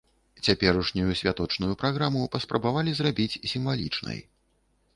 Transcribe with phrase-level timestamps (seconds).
[0.47, 4.19] Цяперашнюю святочную праграму паспрабавалі зрабіць сімвалічнай.